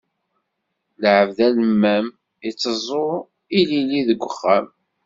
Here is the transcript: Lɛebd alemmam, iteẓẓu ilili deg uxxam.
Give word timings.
Lɛebd 1.01 1.37
alemmam, 1.47 2.05
iteẓẓu 2.49 3.07
ilili 3.59 4.01
deg 4.09 4.21
uxxam. 4.27 4.65